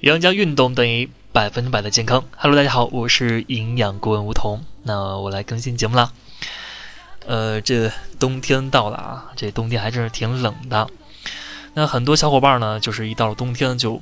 [0.00, 2.24] 杨家运动等于百分之百的健康。
[2.36, 4.64] Hello，大家好，我是营养顾问吴桐。
[4.84, 6.12] 那我来更新节目啦。
[7.26, 7.90] 呃，这
[8.20, 10.88] 冬天到了啊，这冬天还真是挺冷的。
[11.74, 14.00] 那很多小伙伴呢，就是一到了冬天，就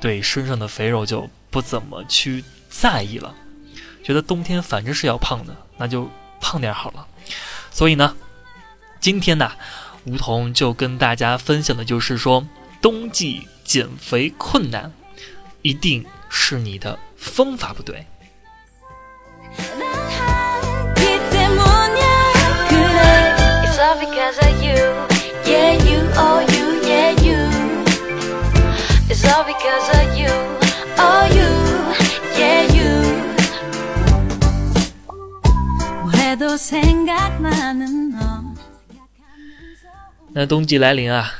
[0.00, 3.34] 对身上的肥肉就不怎么去在意了，
[4.04, 6.08] 觉得冬天反正是要胖的，那就
[6.40, 7.04] 胖点好了。
[7.72, 8.14] 所以呢，
[9.00, 9.50] 今天呢，
[10.06, 12.46] 梧桐就跟大家分享的就是说，
[12.82, 14.92] 冬季减肥困难，
[15.62, 18.06] 一定是你的方法不对。
[40.36, 41.32] 那冬季来临啊，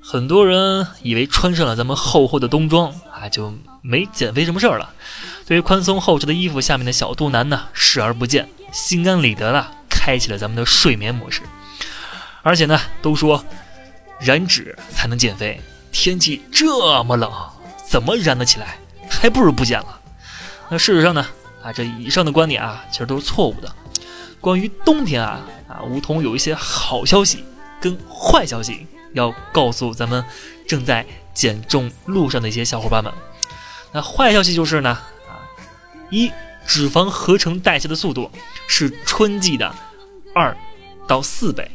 [0.00, 4.94] 很多人以为穿上了咱们厚厚的冬装啊，就没减肥什么事儿了。
[5.44, 11.42] 对于宽松厚实的衣服下面的小肚腩呢，视而不见，心安理得的，开启了咱们的睡眠模式。
[12.40, 13.44] 而且呢，都说
[14.18, 15.60] 燃脂才能减肥，
[15.92, 17.30] 天气这么冷，
[17.86, 18.78] 怎么燃得起来？
[19.10, 20.00] 还不如不减了。
[20.70, 21.26] 那事实上呢，
[21.62, 23.70] 啊，这以上的观点啊，其实都是错误的。
[24.40, 27.44] 关于冬天啊啊，梧桐有一些好消息
[27.80, 30.24] 跟坏消息要告诉咱们
[30.66, 33.12] 正在减重路上的一些小伙伴们。
[33.92, 34.90] 那坏消息就是呢
[35.28, 35.42] 啊，
[36.10, 36.30] 一
[36.66, 38.30] 脂肪合成代谢的速度
[38.68, 39.74] 是春季的
[40.34, 40.56] 二
[41.08, 41.70] 到四倍。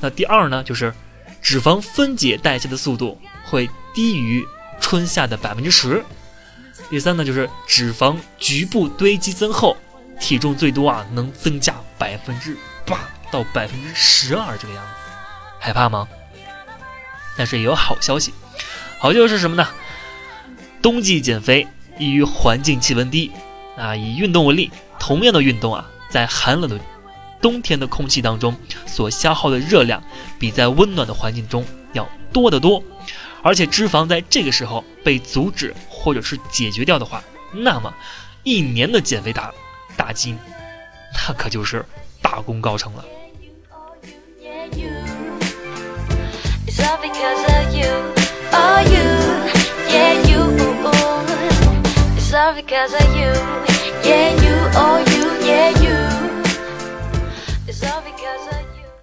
[0.00, 0.92] 那第二呢，就是
[1.40, 4.44] 脂肪分解代谢的速度会低于
[4.80, 6.04] 春夏的百分之十。
[6.90, 9.76] 第三呢，就是脂肪局部堆积增厚。
[10.20, 15.01] 体重最多啊，能增加百分之八到百分之十二这个样子，
[15.62, 16.08] 害怕吗？
[17.38, 18.34] 但是也有好消息，
[18.98, 19.68] 好消息是什么呢？
[20.82, 21.68] 冬季减肥
[21.98, 23.30] 易于环境气温低
[23.76, 26.80] 啊，以运动为例，同样的运动啊，在寒冷的
[27.40, 28.56] 冬天的空气当中
[28.86, 30.02] 所消耗的热量，
[30.36, 32.82] 比在温暖的环境中要多得多，
[33.40, 37.22] 而且脂肪在这个时候被阻止或者是解决掉的话，
[37.52, 37.94] 那么
[38.42, 39.52] 一年的减肥达。
[39.94, 40.38] 大金，
[41.14, 41.84] 那可就是
[42.22, 43.04] 大功告成了。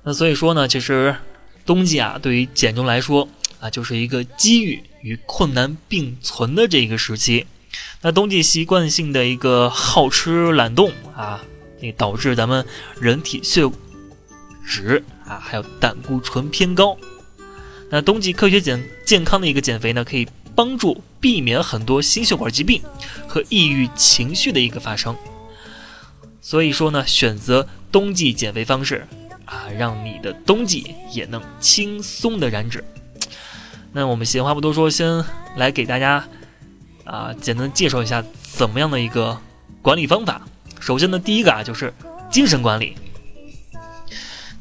[0.01, 1.15] 那所以说呢，其实
[1.65, 3.27] 冬季啊，对于减重来说
[3.59, 7.45] 啊，就是一个机遇与困难并存的这一个时期。
[8.01, 11.41] 那冬季习惯性的一个好吃懒动啊，
[11.79, 12.65] 那导致咱们
[12.99, 13.69] 人体血
[14.65, 16.97] 脂啊，还有胆固醇偏高。
[17.89, 22.81] 那冬季科学减健康的一个减肥呢，可以帮助避免很多心血管疾病
[23.27, 25.15] 和抑郁情绪的一个发生。
[26.41, 29.07] 所以说呢，选择冬季减肥方式
[29.45, 32.83] 啊，让你的冬季也能轻松的燃脂。
[33.91, 36.27] 那我们闲话不多说，先来给大家。
[37.05, 39.35] 啊，简单介绍一下怎么样的一个
[39.81, 40.39] 管理方法。
[40.79, 41.91] 首先呢，第一个啊就是
[42.29, 42.95] 精神管理。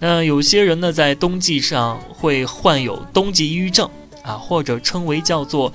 [0.00, 3.90] 那有些人呢在冬季上会患有冬季抑郁症
[4.22, 5.72] 啊，或者称为叫做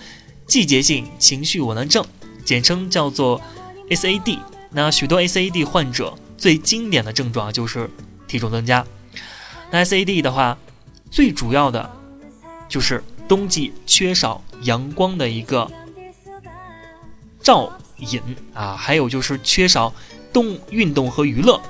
[0.48, 2.06] 季节性情绪紊乱症，
[2.46, 3.42] 简称叫做
[3.90, 4.40] SAD。
[4.72, 7.90] 那许多 SAD 患者最经典的症状就是
[8.28, 8.86] 体重增加。
[9.72, 10.58] 那 SAD 的话，
[11.12, 11.92] 最主要的
[12.70, 15.70] 就是冬季缺少阳光的一个。
[17.42, 18.22] 照引
[18.54, 19.94] 啊，还有就是缺少
[20.32, 21.62] 动运动和娱乐。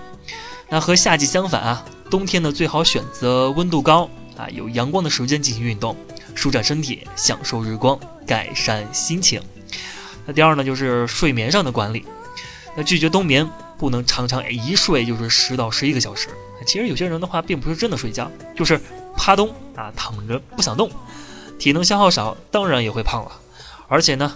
[0.70, 4.08] 那和夏季相反啊，冬天呢最好选择温度高
[4.38, 5.98] 啊、有阳光的时间进行运动，
[6.36, 9.42] 舒展身体，享受日光，改善心情。
[10.28, 12.06] 那第二呢就是睡眠上的管理。
[12.78, 13.50] 那拒绝冬眠，
[13.80, 16.30] 不能常常一睡就是十到十一个小时。
[16.68, 18.80] 其实有些人的话并不是真的睡觉，就是
[19.18, 20.92] 趴冬啊，躺着不想动，
[21.58, 23.32] 体能消耗少，当然也会胖了。
[23.88, 24.32] 而且呢。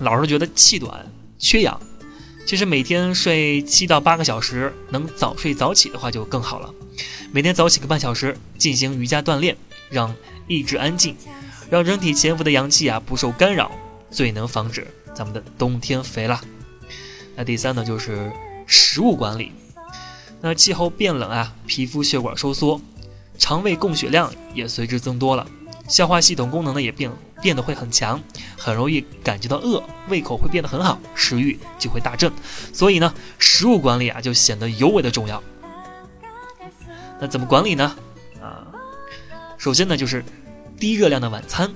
[0.00, 1.06] 老是觉得气短、
[1.38, 1.78] 缺氧，
[2.50, 6.74] 其实每天睡七到八个小时，能早睡早起的话就更好了。
[7.30, 9.56] 每天早起个半小时，进行瑜伽锻炼，
[9.88, 10.12] 让
[10.48, 11.14] 意志安静，
[11.70, 13.70] 让人体潜伏的阳气啊不受干扰，
[14.10, 16.40] 最能防止咱们的冬天肥了。
[17.36, 18.32] 那第三呢，就是
[18.66, 19.52] 食物管理。
[20.40, 22.80] 那气候变冷啊，皮肤血管收缩，
[23.38, 25.46] 肠胃供血量也随之增多了，
[25.90, 27.10] 消化系统功能呢也变。
[27.42, 28.20] 变得会很强，
[28.54, 32.30] 很容易感觉到饿，胃口会变得很好，食欲就会大振。
[32.70, 35.42] 所以呢，食物管理啊就显得尤为的重要。
[37.18, 37.96] 那怎么管理呢？
[38.42, 38.66] 啊，
[39.56, 40.22] 首先呢，就是
[40.78, 41.66] 低热量的晚餐。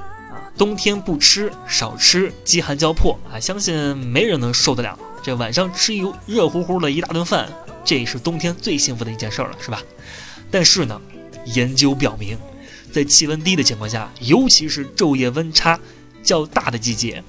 [0.00, 4.98] 啊，冬天不吃少吃，饥寒交迫啊，相信没人能受得了。
[5.22, 7.48] 这晚上吃一热乎乎的一大顿饭，
[7.84, 9.80] 这也是冬天最幸福的一件事了，是吧？
[10.50, 11.00] 但是呢，
[11.44, 12.36] 研究表明，
[12.92, 15.80] 在气温低的情况下，尤其是昼夜温差
[16.22, 17.24] 较大的季节，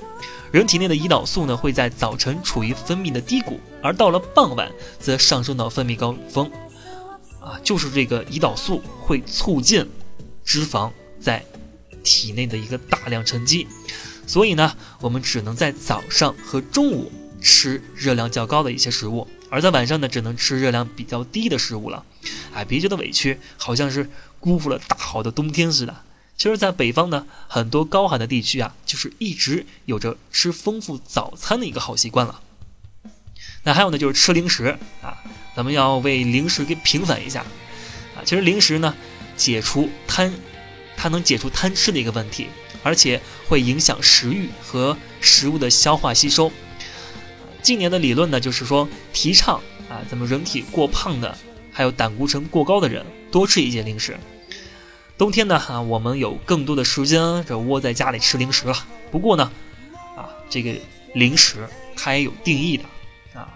[0.52, 6.52] 人体内的胰岛素呢会在早晨处于分泌的低谷，而到了傍晚则上升到分泌高峰。
[7.40, 9.90] 啊，就是这个胰岛素会促进
[10.46, 11.44] 脂肪在
[12.04, 13.68] 体内的一个大量沉积，
[14.26, 17.12] 所以呢，我们只能在早上和中午
[17.42, 22.06] 吃热量较高的一些食物，而在晚上呢，只能吃热量比较低的食物了。
[22.54, 24.10] 哎，别觉得委屈，好像是
[24.44, 25.96] 辜负了大好的冬天似的。
[26.36, 32.42] 其实，在北方呢，很多高寒的地区啊，就是一直有着吃丰富早餐的一个好习惯了。
[33.64, 35.16] 那还有呢，就是吃零食啊。
[35.56, 37.46] 咱们要为零食给平反一下，
[38.18, 38.94] 啊，其实零食呢，
[39.38, 40.34] 解除贪，
[40.98, 42.48] 它能解除贪吃的一个问题，
[42.84, 46.52] 而且会影响食欲和食物的消化吸收。
[47.62, 51.38] 近年的理论呢，就是说提倡啊，咱们人体过胖的，
[51.72, 54.16] 还有胆固醇过高的人多吃一些零食。
[55.18, 58.86] 冬天呢，啊，我们有更多的时间这窝在家里吃零食了。
[59.12, 59.52] 不过呢，
[60.16, 60.76] 啊，这个
[61.16, 62.84] 零食它也有定义的
[63.34, 63.50] 啊。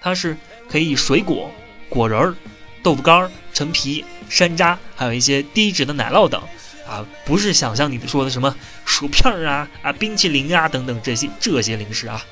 [0.00, 0.36] 它是
[0.68, 1.52] 可以水果、
[1.88, 2.34] 果仁儿、
[2.82, 6.42] 豆腐干儿、陈皮、山楂，还有一些低脂的奶酪等，
[6.84, 12.24] 啊，不是想象你说的什么薯片儿啊、啊冰淇淋啊等等这些这些零食啊。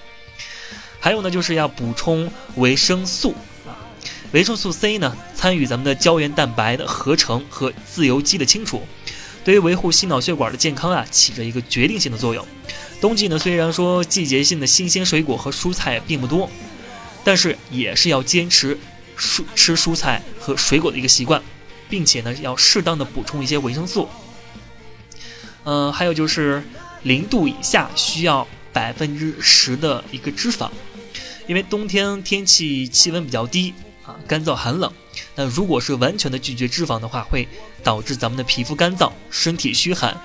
[0.99, 3.37] 还有呢，就是要补充维生素，
[4.33, 8.83] 维生素 C 呢，参与咱们的胶原蛋白的合成和自由基的清除，
[9.45, 12.47] 对于维护心脑血管的健康啊，起着一个决定性的作用。
[13.01, 16.51] 冬季呢，虽然说季节性的新鲜水果和蔬菜并不多。
[17.23, 18.79] 但是也是要坚持
[19.15, 21.43] 蔬吃蔬菜和水果的一个习惯，
[21.87, 24.09] 并且呢要适当的补充一些维生素。
[25.65, 26.63] 嗯，还有就是
[27.03, 30.71] 零度以下需要百分之十的一个脂肪，
[31.47, 33.75] 因为冬天天气气温比较低，
[34.27, 34.93] 干燥寒冷。
[35.35, 37.49] 那如果是完全的拒绝脂肪的话，会
[37.83, 40.17] 导致咱们的皮肤干燥、身体虚寒。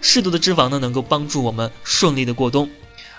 [0.00, 2.68] 适度的脂肪呢，能够帮助我们顺利的过冬。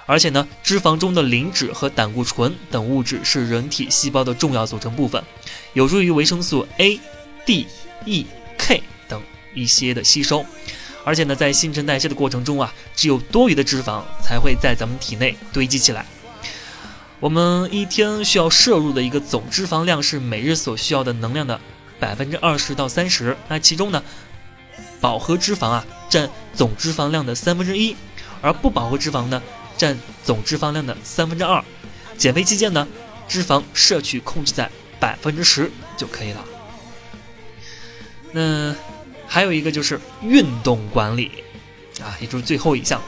[0.08, 5.24] 而且呢，脂肪中的磷脂和胆固醇等物质是人体细胞的重要组成部分，
[5.74, 7.00] 有助于维生素 A、
[7.46, 7.68] D、
[8.06, 8.26] E、
[8.58, 9.22] K 等
[9.54, 10.44] 一些的吸收。
[11.06, 16.06] 而且呢，在新陈代谢的过程中啊，只有多余的脂肪才会在咱们体内堆积起来。
[17.22, 21.62] 我们一天需要摄入的一个总脂肪量是每日所需要的能量的
[22.00, 23.38] 百分之二十到三十。
[23.48, 24.04] 那其中呢，
[25.00, 27.96] 饱和脂肪啊占总脂肪量的三分之一，
[28.42, 29.42] 而不饱和脂肪呢。
[29.78, 31.64] 占总脂肪量的三分之二，
[32.16, 32.88] 减肥期间呢，
[33.28, 34.70] 脂肪摄取控制在
[35.00, 36.46] 百分之十就可以了。
[38.32, 38.76] 那
[39.28, 41.32] 还有一个就是运动管理
[42.00, 43.02] 啊，也就是最后一项，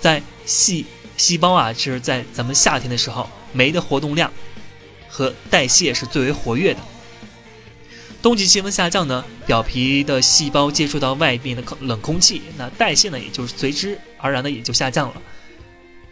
[0.00, 0.86] 在细
[1.18, 4.32] 细胞啊，就是在咱们夏天的时候，酶的活动量
[5.08, 6.80] 和代谢是最为活跃的。
[8.22, 15.22] 冬季气温下降呢，表皮的细胞接触到外面的冷空气，那代谢呢，也就是随之而然的也就下降了。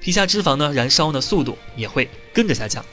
[0.00, 2.84] 皮下脂肪呢，燃烧的速度也会跟着下降，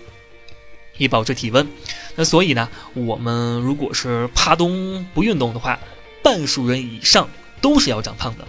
[0.98, 1.68] 以保持体温。
[2.16, 5.80] 那所以呢，我们如果是怕冬不运动的话，
[6.24, 7.30] 半数人以上
[7.62, 8.48] 都是要长胖的。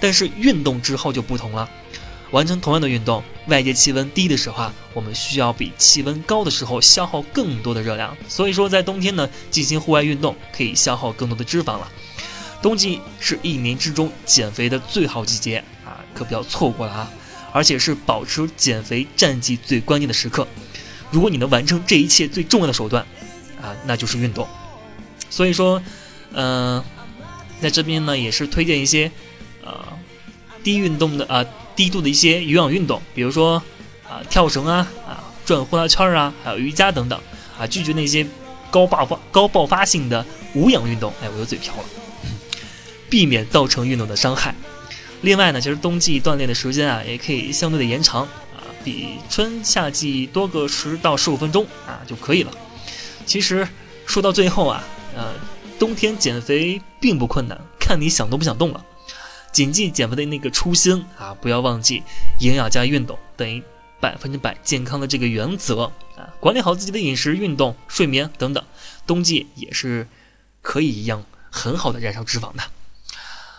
[0.00, 1.68] 但是运动之后就不同了，
[2.30, 8.16] 完成同样的运动，外界气温低的时候啊，我们需要比气温高的时候消耗更多的热量。
[8.28, 11.90] 所以说，在冬天呢，进行户外运动可以消耗更多的脂肪了。
[12.62, 17.10] 冬季是一年之中减肥的最好季节啊，可不要错过了啊！
[17.52, 20.46] 而且是保持减肥战绩最关键的时刻。
[21.10, 23.06] 如果你能完成这一切最重要的手段，
[23.62, 24.48] 啊，那就是运动。
[25.30, 25.80] 所以说，
[26.32, 26.82] 嗯，
[27.60, 29.10] 在这边呢，也是推荐一些，
[29.64, 29.95] 呃，
[30.66, 31.46] 低运动的啊，
[31.76, 33.62] 低度的一些有氧运动，比如说
[34.02, 37.16] 啊，跳绳啊，啊，转呼啦圈啊，还有瑜伽等等，
[37.56, 38.26] 啊，拒绝那些
[38.68, 41.12] 高爆发、高爆发性的无氧运动。
[41.22, 41.84] 哎，我又嘴瓢了，
[43.08, 44.56] 避免造成运动的伤害。
[45.20, 52.50] 另外呢，其实冬季锻炼的时间啊，也可以相对的延长啊，比春夏季多个十到十五分钟啊就可以了。
[53.24, 53.68] 其实
[54.04, 54.82] 说到最后啊，
[55.14, 55.32] 呃，
[55.78, 58.84] 冬天减肥并不困难，看你想动不想动了。
[59.56, 62.02] 谨记减肥的那个初心啊，不要忘记
[62.40, 63.62] 营养加运动等于
[63.98, 68.62] 百分之百健康的这个原则啊，管理好自己的饮食、运动、睡眠等等，
[69.06, 70.08] 冬季也是
[70.60, 72.62] 可以一样很好的燃烧脂肪的。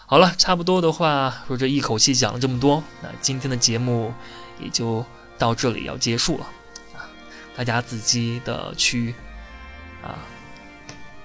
[0.06, 4.13] 好了，差不多的话，说这一口气讲了这么多，那今天的节目
[4.62, 5.04] 也就
[5.39, 6.46] 到这里要结束了
[6.94, 7.10] 啊！
[7.56, 9.16] 大家仔细的去
[10.04, 10.20] 啊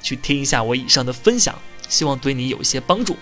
[0.00, 1.58] 去听一下我以上的分享，
[1.90, 3.18] 希望对你有一些帮助。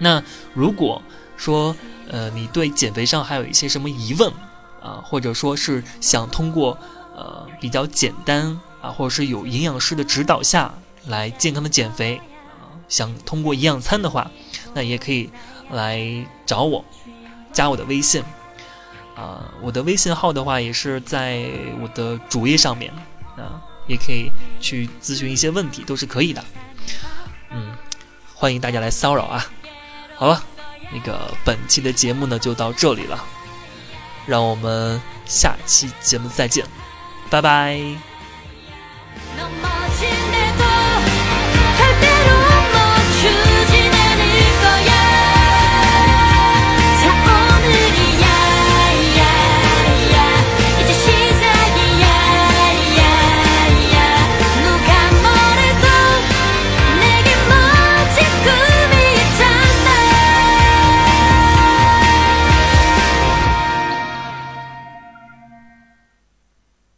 [0.00, 0.20] 那
[0.54, 1.00] 如果
[1.36, 1.76] 说
[2.08, 4.32] 呃你对减肥上还有一些什么疑问
[4.82, 6.76] 啊，或者说是想通过
[7.14, 10.74] 呃比较简单啊，或者是有营养师的指导下
[11.06, 12.20] 来健康的减肥
[12.58, 14.30] 啊，想通过营养餐的话，
[14.74, 15.30] 那也可以
[15.70, 16.84] 来找我，
[17.52, 18.24] 加我的微信。
[19.16, 21.44] 啊，我的微信号的话也是在
[21.82, 22.90] 我的主页上面，
[23.36, 24.30] 啊，也可以
[24.62, 26.42] 去咨询一些问题，都是可以的。
[27.50, 27.76] 嗯，
[28.34, 29.44] 欢迎大家来骚扰啊！
[30.20, 30.44] 好了，
[30.92, 33.24] 那个本期的节目呢就到这里了，
[34.26, 36.66] 让我们下期节目再见，
[37.30, 37.80] 拜拜。